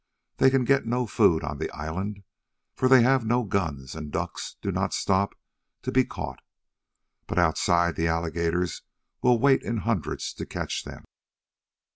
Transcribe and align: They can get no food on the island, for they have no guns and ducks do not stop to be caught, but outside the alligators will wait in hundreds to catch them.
They 0.37 0.49
can 0.49 0.65
get 0.65 0.87
no 0.87 1.05
food 1.05 1.43
on 1.43 1.59
the 1.59 1.69
island, 1.69 2.23
for 2.73 2.87
they 2.89 3.03
have 3.03 3.23
no 3.23 3.43
guns 3.43 3.93
and 3.93 4.11
ducks 4.11 4.55
do 4.59 4.71
not 4.71 4.95
stop 4.95 5.35
to 5.83 5.91
be 5.91 6.05
caught, 6.05 6.39
but 7.27 7.37
outside 7.37 7.95
the 7.97 8.07
alligators 8.07 8.81
will 9.21 9.37
wait 9.37 9.61
in 9.61 9.77
hundreds 9.85 10.33
to 10.33 10.45
catch 10.47 10.85
them. 10.85 11.03